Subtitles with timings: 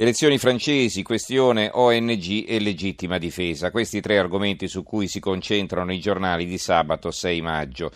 [0.00, 3.72] Elezioni francesi, questione ONG e legittima difesa.
[3.72, 7.90] Questi tre argomenti su cui si concentrano i giornali di sabato 6 maggio.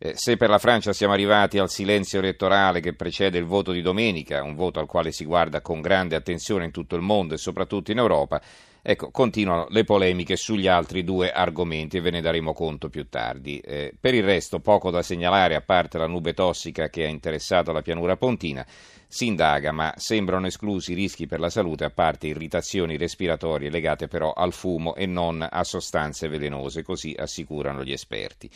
[0.00, 3.82] Eh, se per la Francia siamo arrivati al silenzio elettorale che precede il voto di
[3.82, 7.38] domenica, un voto al quale si guarda con grande attenzione in tutto il mondo e
[7.38, 8.42] soprattutto in Europa,
[8.86, 13.58] ecco, continuano le polemiche sugli altri due argomenti e ve ne daremo conto più tardi.
[13.60, 17.72] Eh, per il resto, poco da segnalare, a parte la nube tossica che ha interessato
[17.72, 18.64] la pianura pontina,
[19.08, 24.34] si indaga, ma sembrano esclusi rischi per la salute, a parte irritazioni respiratorie legate però
[24.34, 28.50] al fumo e non a sostanze velenose, così assicurano gli esperti.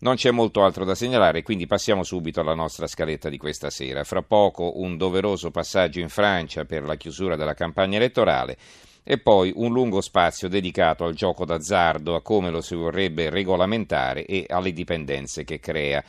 [0.00, 4.02] Non c'è molto altro da segnalare, quindi passiamo subito alla nostra scaletta di questa sera.
[4.02, 8.56] Fra poco un doveroso passaggio in Francia per la chiusura della campagna elettorale
[9.02, 14.24] e poi un lungo spazio dedicato al gioco d'azzardo, a come lo si vorrebbe regolamentare
[14.26, 16.04] e alle dipendenze che crea.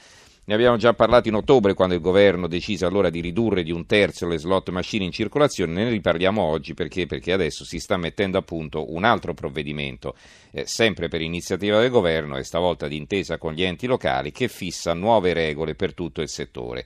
[0.49, 3.85] Ne abbiamo già parlato in ottobre quando il governo decise allora di ridurre di un
[3.85, 8.39] terzo le slot machine in circolazione, ne riparliamo oggi perché, perché adesso si sta mettendo
[8.39, 10.15] a punto un altro provvedimento,
[10.49, 14.95] eh, sempre per iniziativa del governo e stavolta d'intesa con gli enti locali, che fissa
[14.95, 16.83] nuove regole per tutto il settore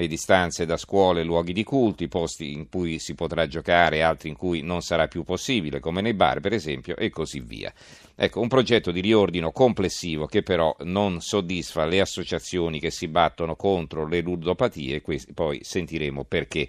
[0.00, 4.36] le distanze da scuole, luoghi di culti, posti in cui si potrà giocare altri in
[4.36, 7.70] cui non sarà più possibile, come nei bar per esempio, e così via.
[8.16, 13.56] Ecco, un progetto di riordino complessivo che però non soddisfa le associazioni che si battono
[13.56, 15.02] contro le ludopatie,
[15.34, 16.68] poi sentiremo perché.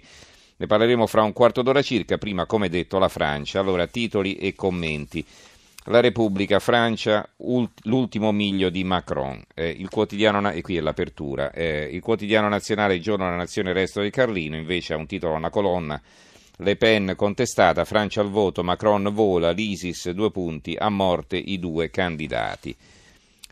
[0.58, 4.54] Ne parleremo fra un quarto d'ora circa, prima come detto la Francia, allora titoli e
[4.54, 5.24] commenti.
[5.86, 9.42] La Repubblica, Francia, ult- l'ultimo miglio di Macron.
[9.52, 11.50] Eh, il quotidiano, e qui è l'apertura.
[11.50, 15.34] Eh, il quotidiano nazionale, giorno della nazione, il resto del Carlino, invece ha un titolo,
[15.34, 16.00] una colonna.
[16.58, 21.90] Le Pen contestata, Francia al voto, Macron vola, l'ISIS, due punti, a morte i due
[21.90, 22.76] candidati.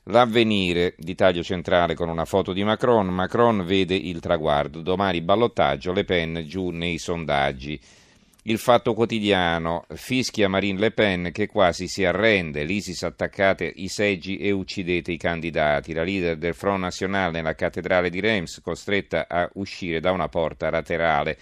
[0.05, 5.93] L'avvenire di taglio centrale con una foto di Macron, Macron vede il traguardo, domani ballottaggio,
[5.93, 7.81] Le Pen giù nei sondaggi.
[8.45, 14.39] Il Fatto Quotidiano fischia Marine Le Pen che quasi si arrende, l'ISIS attaccate i seggi
[14.39, 19.47] e uccidete i candidati, la leader del Front National nella cattedrale di Reims costretta a
[19.57, 21.37] uscire da una porta laterale.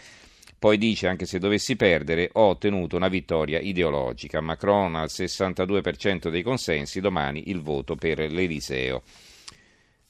[0.58, 4.40] Poi dice, anche se dovessi perdere, ho ottenuto una vittoria ideologica.
[4.40, 9.04] Macron al 62% dei consensi, domani il voto per l'Eliseo.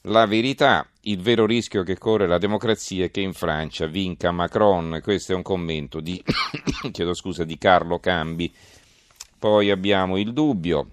[0.03, 5.01] La verità, il vero rischio che corre la democrazia è che in Francia vinca Macron.
[5.03, 6.23] Questo è un commento di,
[7.13, 8.49] scusa, di Carlo Cambi.
[9.37, 10.87] Poi abbiamo il dubbio,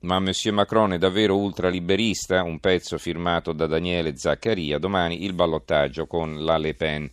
[0.00, 2.42] ma Monsieur Macron è davvero ultraliberista?
[2.42, 4.78] Un pezzo firmato da Daniele Zaccaria.
[4.78, 7.10] Domani il ballottaggio con la Le Pen.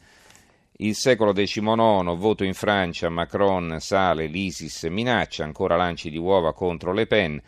[0.77, 6.93] Il secolo XIX, voto in Francia, Macron sale, l'ISIS minaccia, ancora lanci di uova contro
[6.93, 7.41] Le Pen.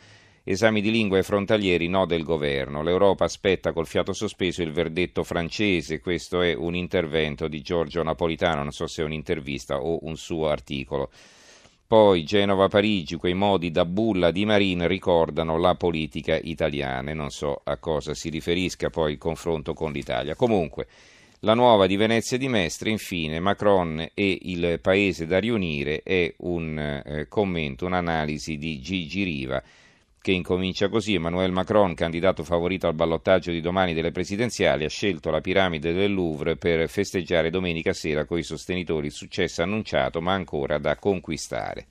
[0.43, 2.81] Esami di lingua e frontalieri no del governo.
[2.81, 5.99] L'Europa aspetta col fiato sospeso il verdetto francese.
[5.99, 10.47] Questo è un intervento di Giorgio Napolitano, non so se è un'intervista o un suo
[10.49, 11.11] articolo.
[11.85, 17.77] Poi Genova-Parigi, quei modi da bulla di Marin ricordano la politica italiana, non so a
[17.77, 20.33] cosa si riferisca poi il confronto con l'Italia.
[20.33, 20.87] Comunque,
[21.41, 26.79] la nuova di Venezia di Mestre, infine, Macron e il paese da riunire è un
[26.79, 29.61] eh, commento, un'analisi di Gigi Riva
[30.21, 31.15] che incomincia così.
[31.15, 36.13] Emmanuel Macron, candidato favorito al ballottaggio di domani delle presidenziali, ha scelto la piramide del
[36.13, 41.87] Louvre per festeggiare domenica sera con i sostenitori il successo annunciato ma ancora da conquistare.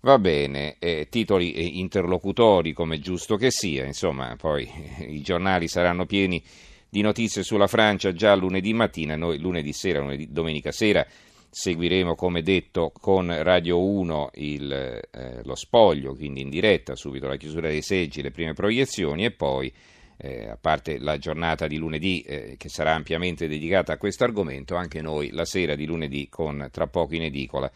[0.00, 5.68] Va bene, eh, titoli eh, interlocutori come giusto che sia, insomma, poi eh, i giornali
[5.68, 6.42] saranno pieni
[6.88, 11.04] di notizie sulla Francia già lunedì mattina, noi lunedì sera, lunedì, domenica sera
[11.50, 17.36] Seguiremo, come detto, con Radio 1 il, eh, lo spoglio, quindi in diretta, subito la
[17.36, 19.72] chiusura dei seggi, le prime proiezioni e poi,
[20.18, 24.76] eh, a parte la giornata di lunedì eh, che sarà ampiamente dedicata a questo argomento,
[24.76, 27.70] anche noi la sera di lunedì con tra poco in edicola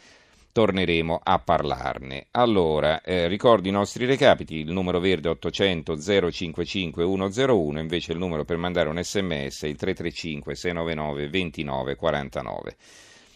[0.53, 2.27] torneremo a parlarne.
[2.33, 5.97] Allora, eh, ricordo i nostri recapiti, il numero verde 800
[6.31, 12.77] 055 101, invece il numero per mandare un sms è il 335 699 29 49.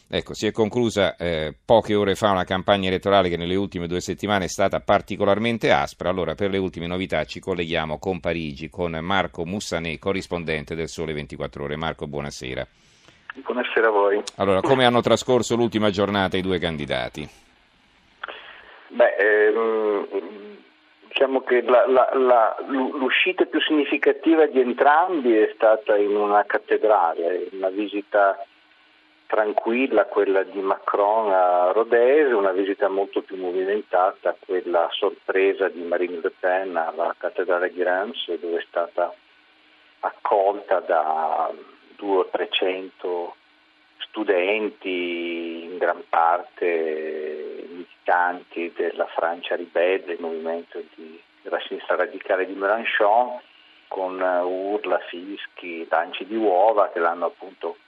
[0.07, 4.01] Ecco, si è conclusa eh, poche ore fa una campagna elettorale che nelle ultime due
[4.01, 6.11] settimane è stata particolarmente aspra.
[6.11, 11.15] Allora, per le ultime novità ci colleghiamo con Parigi, con Marco Mussanè, corrispondente del Sole
[11.15, 11.77] 24 Ore.
[11.77, 12.67] Marco, buonasera.
[13.35, 14.23] Buonasera a voi.
[14.37, 17.29] Allora, come hanno trascorso l'ultima giornata i due candidati?
[18.89, 20.07] Beh, ehm,
[21.09, 27.49] diciamo che la, la, la, l'uscita più significativa di entrambi è stata in una cattedrale,
[27.53, 28.39] una visita
[29.35, 36.21] tranquilla quella di Macron a Rodez, una visita molto più movimentata quella sorpresa di Marine
[36.23, 39.13] Le Pen alla cattedrale di Reims dove è stata
[40.01, 41.51] accolta da
[41.97, 43.37] 200 o 300
[43.99, 52.53] studenti, in gran parte militanti della Francia ribelle, il movimento di, della sinistra radicale di
[52.53, 53.41] Mélenchon,
[53.89, 57.79] con urla, fischi, lanci di uova che l'hanno appunto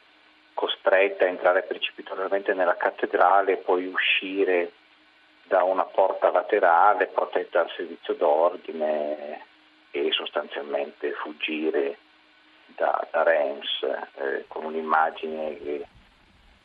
[0.56, 4.72] costretta a entrare precipitosamente nella cattedrale e poi uscire
[5.44, 9.44] da una porta laterale protetta dal servizio d'ordine
[9.90, 11.98] e sostanzialmente fuggire
[12.74, 13.82] da, da Reims
[14.14, 15.86] eh, con un'immagine che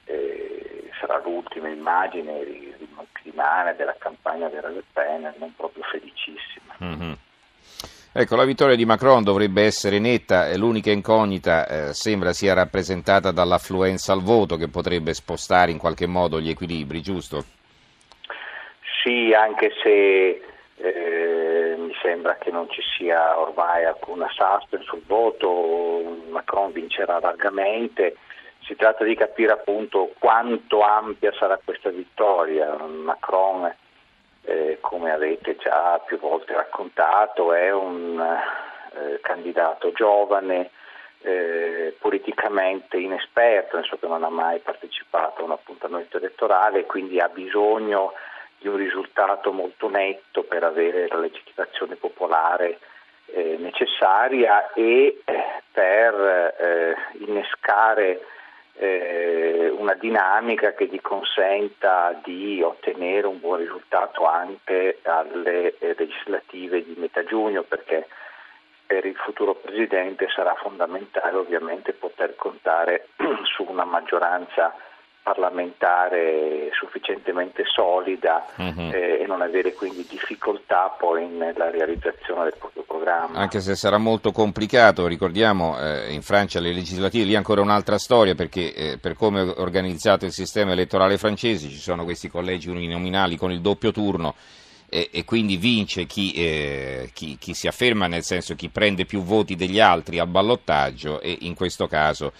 [0.06, 2.44] eh, sarà l'ultima immagine
[3.24, 6.76] rimane della campagna della Le Pen, non proprio felicissima.
[6.82, 7.12] Mm-hmm.
[8.14, 14.12] Ecco, la vittoria di Macron dovrebbe essere netta l'unica incognita eh, sembra sia rappresentata dall'affluenza
[14.12, 17.46] al voto che potrebbe spostare in qualche modo gli equilibri, giusto?
[19.02, 20.42] Sì, anche se
[20.76, 28.18] eh, mi sembra che non ci sia ormai alcuna suspense sul voto, Macron vincerà largamente.
[28.64, 32.76] Si tratta di capire appunto quanto ampia sarà questa vittoria.
[32.76, 33.74] Macron
[34.44, 40.72] eh, come avete già più volte raccontato, è un eh, candidato giovane,
[41.22, 47.20] eh, politicamente inesperto, nel senso che non ha mai partecipato a un appuntamento elettorale, quindi
[47.20, 48.14] ha bisogno
[48.58, 52.80] di un risultato molto netto per avere la legittimazione popolare
[53.28, 58.22] eh, necessaria e eh, per eh, innescare
[58.82, 66.96] una dinamica che gli consenta di ottenere un buon risultato anche alle eh, legislative di
[66.98, 68.08] metà giugno perché
[68.86, 73.08] per il futuro Presidente sarà fondamentale ovviamente poter contare
[73.56, 74.76] su una maggioranza
[75.24, 78.92] parlamentare sufficientemente solida uh-huh.
[78.92, 83.38] eh, e non avere quindi difficoltà poi nella realizzazione del proprio programma.
[83.38, 88.36] Anche se sarà molto complicato, ricordiamo eh, in Francia le legislative, lì ancora un'altra storia
[88.36, 93.36] perché eh, per come è organizzato il sistema elettorale francese ci sono questi collegi uninominali
[93.38, 94.36] con il doppio turno
[94.88, 99.24] e, e quindi vince chi, eh, chi, chi si afferma, nel senso chi prende più
[99.24, 102.32] voti degli altri al ballottaggio e in questo caso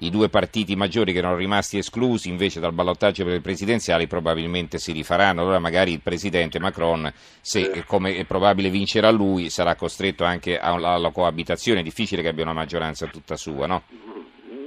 [0.00, 4.78] i due partiti maggiori che erano rimasti esclusi invece dal ballottaggio per le presidenziali probabilmente
[4.78, 5.42] si rifaranno.
[5.42, 7.10] Allora magari il presidente Macron,
[7.40, 11.80] se come è probabile vincerà lui, sarà costretto anche alla coabitazione.
[11.80, 13.82] È difficile che abbia una maggioranza tutta sua, no?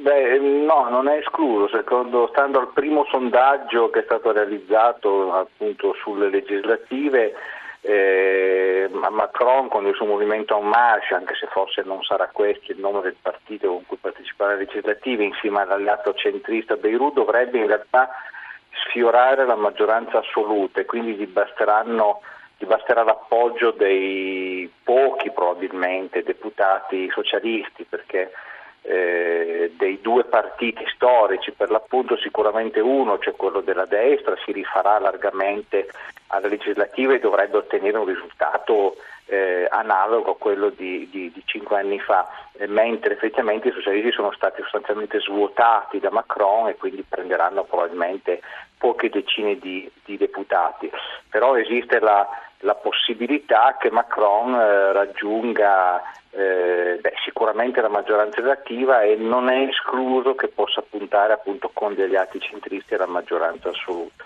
[0.01, 1.69] Beh, no, non è escluso.
[1.69, 7.33] Secondo, stando al primo sondaggio che è stato realizzato appunto sulle legislative,
[7.81, 12.79] eh, Macron con il suo movimento En Marche, anche se forse non sarà questo il
[12.79, 18.09] nome del partito con cui partecipare alle legislative, insieme all'alleato centrista Beirut, dovrebbe in realtà
[18.85, 27.83] sfiorare la maggioranza assoluta e quindi gli, gli basterà l'appoggio dei pochi probabilmente deputati socialisti
[27.83, 28.31] perché
[28.83, 34.99] eh, dei due partiti storici, per l'appunto sicuramente uno, cioè quello della destra, si rifarà
[34.99, 35.87] largamente
[36.31, 38.95] alle legislative dovrebbe ottenere un risultato
[39.25, 44.11] eh, analogo a quello di, di, di cinque anni fa, eh, mentre effettivamente i socialisti
[44.11, 48.41] sono stati sostanzialmente svuotati da Macron e quindi prenderanno probabilmente
[48.77, 50.91] poche decine di, di deputati.
[51.29, 52.27] Però esiste la,
[52.59, 59.67] la possibilità che Macron eh, raggiunga eh, beh, sicuramente la maggioranza elettiva e non è
[59.67, 64.25] escluso che possa puntare appunto con degli alleati centristi alla maggioranza assoluta.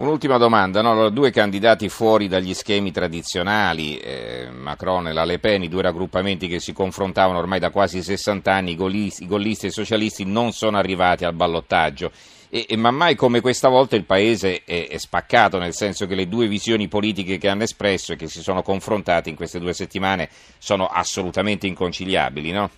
[0.00, 0.92] Un'ultima domanda, no?
[0.92, 5.82] allora, due candidati fuori dagli schemi tradizionali, eh, Macron e la Le Pen, i due
[5.82, 9.72] raggruppamenti che si confrontavano ormai da quasi 60 anni, i gollisti, i gollisti e i
[9.72, 12.12] socialisti, non sono arrivati al ballottaggio
[12.48, 16.14] e, e man mai come questa volta il Paese è, è, spaccato, nel senso che
[16.14, 19.74] le due visioni politiche che hanno espresso e che si sono confrontate in queste due
[19.74, 20.28] settimane
[20.58, 22.70] sono assolutamente inconciliabili, no?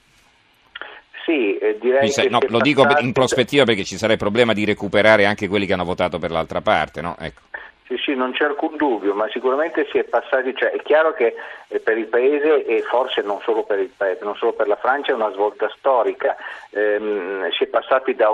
[1.24, 4.64] Sì, eh, direi sai, no, lo dico in prospettiva perché ci sarà il problema di
[4.64, 7.16] recuperare anche quelli che hanno votato per l'altra parte, no?
[7.18, 7.40] Ecco.
[7.90, 11.34] Sì, sì, non c'è alcun dubbio, ma sicuramente si è passati, cioè, è chiaro che
[11.66, 14.76] eh, per il Paese e forse non solo per il Paese, non solo per la
[14.76, 16.36] Francia è una svolta storica,
[16.70, 18.28] ehm, si è passati da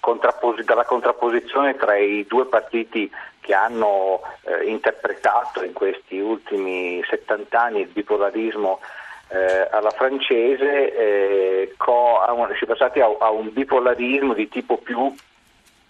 [0.00, 3.08] contrappos- dalla contrapposizione tra i due partiti
[3.38, 8.80] che hanno eh, interpretato in questi ultimi 70 anni il bipolarismo
[9.28, 12.22] eh, alla francese, eh, co-
[12.56, 15.12] si è passati a, a un bipolarismo di tipo più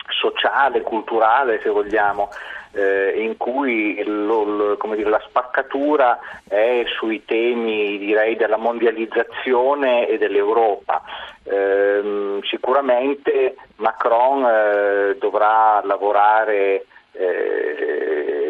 [0.08, 2.30] sociale, culturale se vogliamo,
[2.72, 10.18] eh, in cui lo, lo, dire, la spaccatura è sui temi direi, della mondializzazione e
[10.18, 11.02] dell'Europa.
[11.44, 18.43] Eh, sicuramente Macron eh, dovrà lavorare eh,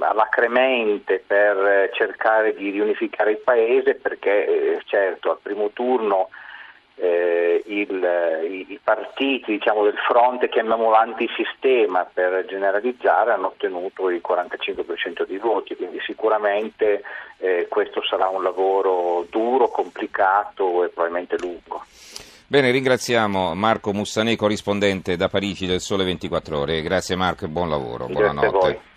[0.00, 6.28] alacremente per cercare di riunificare il paese perché eh, certo al primo turno
[6.98, 14.22] eh, il, i, i, partiti diciamo, del fronte, chiamiamolo antisistema per generalizzare, hanno ottenuto il
[14.26, 17.02] 45% di voti, quindi sicuramente
[17.38, 21.84] eh, questo sarà un lavoro duro, complicato e probabilmente lungo.
[22.48, 26.80] Bene, ringraziamo Marco Mussanè, corrispondente da Parigi del Sole 24 Ore.
[26.80, 28.94] Grazie Marco e buon lavoro, buonanotte.